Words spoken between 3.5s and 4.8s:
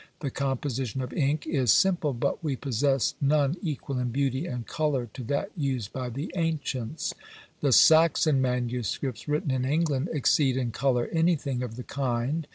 equal in beauty and